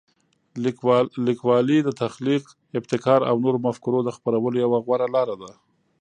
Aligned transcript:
لیکوالی 1.27 1.79
د 1.83 1.89
تخلیق، 2.01 2.43
ابتکار 2.79 3.19
او 3.29 3.35
نوو 3.43 3.63
مفکورو 3.67 3.99
د 4.03 4.09
خپرولو 4.17 4.57
یوه 4.65 4.79
غوره 4.85 5.07
لاره 5.15 5.35
ده. 5.41 5.51